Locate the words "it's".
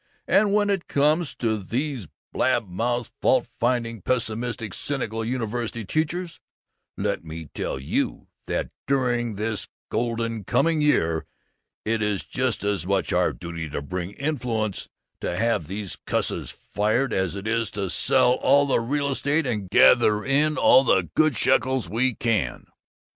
11.85-12.23